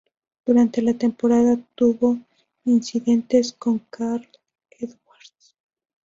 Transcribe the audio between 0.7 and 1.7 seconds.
la temporada